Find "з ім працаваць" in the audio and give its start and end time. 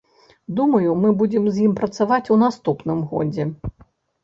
1.51-2.21